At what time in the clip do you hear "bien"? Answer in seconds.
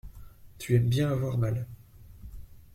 0.89-1.11